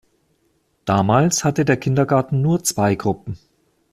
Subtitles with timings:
[0.85, 3.37] Damals hatte der Kindergarten nur zwei Gruppen.